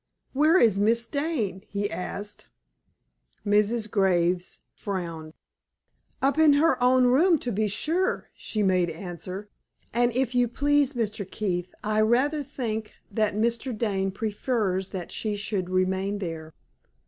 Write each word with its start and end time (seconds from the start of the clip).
"Where 0.33 0.57
is 0.57 0.79
Miss 0.79 1.05
Dane?" 1.05 1.61
he 1.69 1.87
asked. 1.91 2.47
Mrs. 3.45 3.87
Graves 3.87 4.61
frowned. 4.73 5.33
"Up 6.23 6.39
in 6.39 6.53
her 6.53 6.81
own 6.81 7.05
room, 7.05 7.37
to 7.37 7.51
be 7.51 7.67
sure!" 7.67 8.29
she 8.33 8.63
made 8.63 8.89
answer; 8.89 9.47
"and 9.93 10.11
if 10.15 10.33
you 10.33 10.47
please, 10.47 10.93
Mr. 10.93 11.23
Keith, 11.29 11.71
I 11.83 12.01
rather 12.01 12.41
think 12.41 12.93
that 13.11 13.35
Mr. 13.35 13.77
Dane 13.77 14.09
prefers 14.09 14.89
that 14.89 15.11
she 15.11 15.35
should 15.35 15.69
remain 15.69 16.17
there." 16.17 16.55